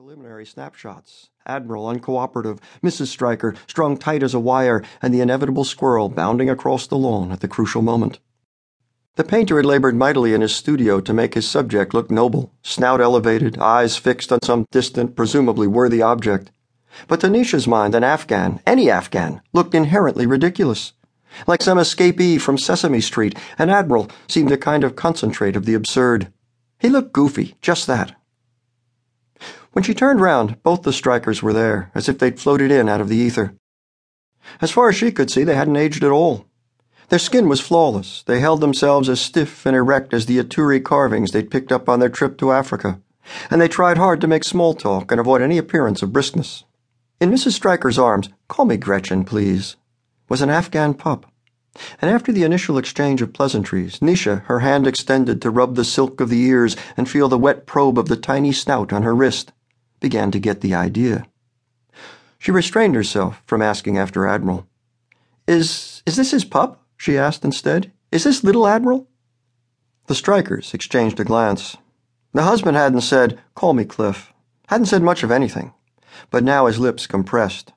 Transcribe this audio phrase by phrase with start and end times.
[0.00, 1.28] preliminary snapshots.
[1.44, 3.08] Admiral uncooperative, Mrs.
[3.08, 7.40] Striker strung tight as a wire, and the inevitable squirrel bounding across the lawn at
[7.40, 8.18] the crucial moment.
[9.16, 13.02] The painter had labored mightily in his studio to make his subject look noble, snout
[13.02, 16.50] elevated, eyes fixed on some distant, presumably worthy object.
[17.06, 20.94] But to Nisha's mind, an Afghan, any Afghan, looked inherently ridiculous.
[21.46, 25.74] Like some escapee from Sesame Street, an admiral seemed a kind of concentrate of the
[25.74, 26.32] absurd.
[26.78, 28.16] He looked goofy, just that.
[29.72, 33.00] When she turned round, both the Strikers were there, as if they'd floated in out
[33.00, 33.54] of the ether.
[34.60, 36.44] As far as she could see, they hadn't aged at all.
[37.08, 38.24] Their skin was flawless.
[38.24, 42.00] They held themselves as stiff and erect as the Aturi carvings they'd picked up on
[42.00, 43.00] their trip to Africa,
[43.48, 46.64] and they tried hard to make small talk and avoid any appearance of briskness.
[47.20, 47.52] In Mrs.
[47.52, 49.76] Striker's arms, call me Gretchen, please,
[50.28, 51.26] was an Afghan pup.
[52.02, 56.20] And after the initial exchange of pleasantries, Nisha, her hand extended to rub the silk
[56.20, 59.52] of the ears and feel the wet probe of the tiny snout on her wrist,
[60.00, 61.26] began to get the idea.
[62.38, 64.66] She restrained herself from asking after Admiral.
[65.46, 66.82] Is is this his pup?
[66.96, 67.92] she asked instead.
[68.10, 69.08] Is this little Admiral?
[70.06, 71.76] The Strikers exchanged a glance.
[72.32, 74.32] The husband hadn't said, Call me Cliff.
[74.68, 75.72] Hadn't said much of anything.
[76.30, 77.72] But now his lips compressed.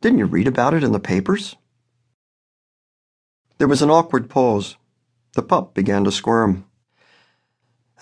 [0.00, 1.56] Didn't you read about it in the papers?
[3.58, 4.76] There was an awkward pause.
[5.34, 6.64] The pup began to squirm.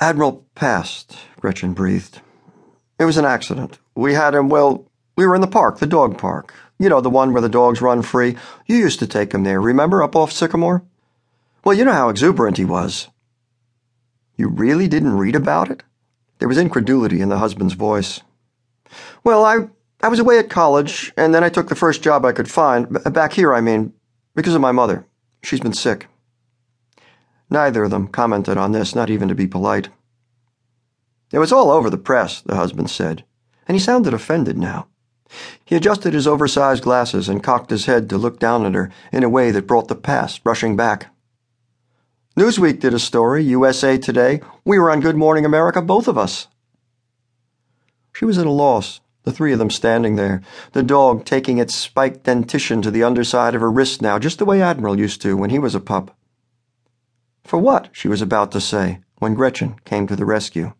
[0.00, 2.20] Admiral passed, Gretchen breathed.
[2.98, 3.78] It was an accident.
[3.94, 6.54] We had him, well, we were in the park, the dog park.
[6.78, 8.36] You know, the one where the dogs run free.
[8.66, 10.82] You used to take him there, remember, up off Sycamore?
[11.64, 13.08] Well, you know how exuberant he was.
[14.36, 15.82] You really didn't read about it?
[16.38, 18.20] There was incredulity in the husband's voice.
[19.24, 19.68] Well, I,
[20.02, 23.02] I was away at college, and then I took the first job I could find,
[23.12, 23.94] back here, I mean,
[24.34, 25.06] because of my mother.
[25.42, 26.08] She's been sick.
[27.48, 29.88] Neither of them commented on this, not even to be polite.
[31.32, 33.24] It was all over the press, the husband said,
[33.66, 34.86] and he sounded offended now.
[35.64, 39.24] He adjusted his oversized glasses and cocked his head to look down at her in
[39.24, 41.12] a way that brought the past rushing back.
[42.36, 44.40] Newsweek did a story, USA Today.
[44.64, 46.46] We were on Good Morning America, both of us.
[48.14, 50.42] She was at a loss, the three of them standing there,
[50.72, 54.44] the dog taking its spiked dentition to the underside of her wrist now, just the
[54.44, 56.16] way Admiral used to when he was a pup.
[57.42, 57.88] For what?
[57.92, 60.72] she was about to say, when Gretchen came to the rescue.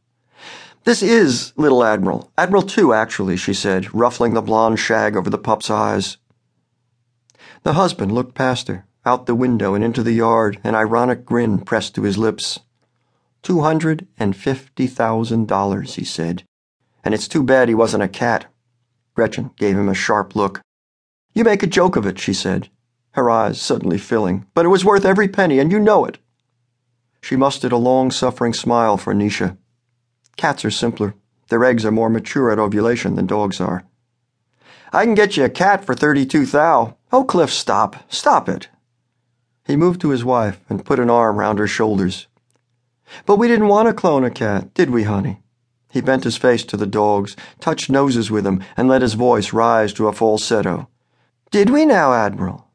[0.86, 2.30] This is Little Admiral.
[2.38, 6.16] Admiral two, actually, she said, ruffling the blonde shag over the pup's eyes.
[7.64, 11.58] The husband looked past her, out the window and into the yard, an ironic grin
[11.58, 12.60] pressed to his lips.
[13.42, 16.44] Two hundred and fifty thousand dollars, he said.
[17.02, 18.46] And it's too bad he wasn't a cat.
[19.16, 20.60] Gretchen gave him a sharp look.
[21.34, 22.69] You make a joke of it, she said,
[23.14, 26.19] her eyes suddenly filling, but it was worth every penny, and you know it.
[27.20, 29.58] She mustered a long suffering smile for Nisha.
[30.36, 31.14] Cats are simpler.
[31.48, 33.84] Their eggs are more mature at ovulation than dogs are.
[34.92, 36.97] I can get you a cat for thirty-two thou.
[37.12, 38.10] Oh, Cliff, stop.
[38.12, 38.69] Stop it.
[39.66, 42.26] He moved to his wife and put an arm round her shoulders.
[43.25, 45.41] But we didn't want to clone a cat, did we, honey?
[45.91, 49.52] He bent his face to the dogs, touched noses with them, and let his voice
[49.52, 50.88] rise to a falsetto.
[51.50, 52.69] Did we now, Admiral?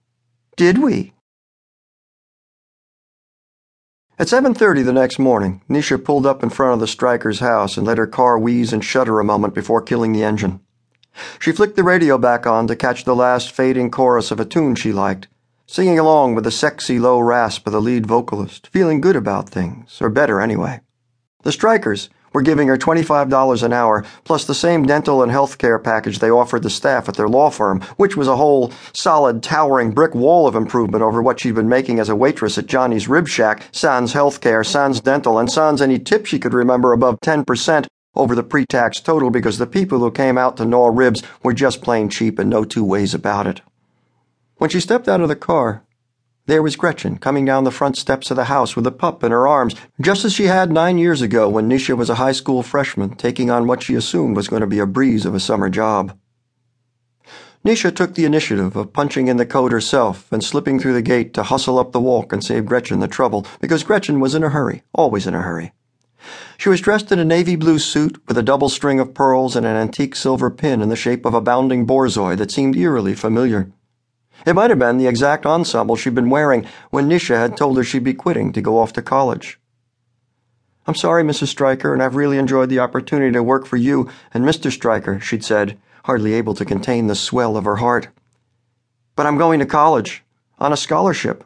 [0.56, 1.14] Did we?
[4.22, 7.88] At 7.30 the next morning, Nisha pulled up in front of the Striker's house and
[7.88, 10.60] let her car wheeze and shudder a moment before killing the engine.
[11.40, 14.76] She flicked the radio back on to catch the last fading chorus of a tune
[14.76, 15.28] she liked,
[15.66, 20.00] singing along with the sexy low rasp of the lead vocalist, feeling good about things,
[20.00, 20.82] or better anyway.
[21.42, 25.80] The Strikers, were giving her $25 an hour, plus the same dental and health care
[25.80, 29.92] package they offered the staff at their law firm, which was a whole, solid, towering
[29.92, 33.28] brick wall of improvement over what she'd been making as a waitress at Johnny's Rib
[33.28, 37.88] Shack, sans health care, sans dental, and sans any tip she could remember above 10%
[38.16, 41.54] over the pre tax total because the people who came out to gnaw ribs were
[41.54, 43.62] just plain cheap and no two ways about it.
[44.58, 45.84] When she stepped out of the car,
[46.48, 49.32] there was Gretchen coming down the front steps of the house with a pup in
[49.32, 52.64] her arms, just as she had nine years ago when Nisha was a high school
[52.64, 55.70] freshman, taking on what she assumed was going to be a breeze of a summer
[55.70, 56.18] job.
[57.64, 61.32] Nisha took the initiative of punching in the code herself and slipping through the gate
[61.36, 64.50] to hustle up the walk and save Gretchen the trouble, because Gretchen was in a
[64.50, 65.74] hurry, always in a hurry.
[66.58, 69.66] She was dressed in a navy blue suit with a double string of pearls and
[69.66, 73.72] an antique silver pin in the shape of a bounding borzoi that seemed eerily familiar.
[74.46, 77.84] It might have been the exact ensemble she'd been wearing when Nisha had told her
[77.84, 79.60] she'd be quitting to go off to college.
[80.88, 81.48] I'm sorry, Mrs.
[81.48, 84.72] Striker, and I've really enjoyed the opportunity to work for you and Mr.
[84.72, 88.08] Striker, she'd said, hardly able to contain the swell of her heart.
[89.16, 90.24] But I'm going to college,
[90.58, 91.44] on a scholarship.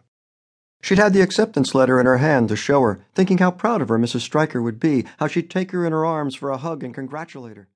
[0.81, 3.89] She'd had the acceptance letter in her hand to show her, thinking how proud of
[3.89, 4.21] her Mrs.
[4.21, 7.57] Striker would be, how she'd take her in her arms for a hug and congratulate
[7.57, 7.68] her.